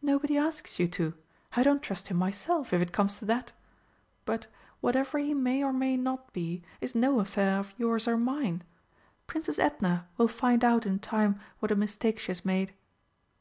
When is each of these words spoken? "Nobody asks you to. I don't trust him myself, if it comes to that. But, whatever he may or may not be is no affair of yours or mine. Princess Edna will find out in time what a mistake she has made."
"Nobody 0.00 0.38
asks 0.38 0.78
you 0.78 0.86
to. 0.86 1.14
I 1.56 1.64
don't 1.64 1.82
trust 1.82 2.06
him 2.06 2.16
myself, 2.16 2.72
if 2.72 2.80
it 2.80 2.92
comes 2.92 3.16
to 3.16 3.24
that. 3.24 3.50
But, 4.24 4.46
whatever 4.80 5.18
he 5.18 5.34
may 5.34 5.64
or 5.64 5.72
may 5.72 5.96
not 5.96 6.32
be 6.32 6.62
is 6.80 6.94
no 6.94 7.18
affair 7.18 7.58
of 7.58 7.74
yours 7.76 8.06
or 8.06 8.16
mine. 8.16 8.62
Princess 9.26 9.58
Edna 9.58 10.06
will 10.16 10.28
find 10.28 10.62
out 10.64 10.86
in 10.86 11.00
time 11.00 11.40
what 11.58 11.72
a 11.72 11.74
mistake 11.74 12.20
she 12.20 12.28
has 12.28 12.44
made." 12.44 12.72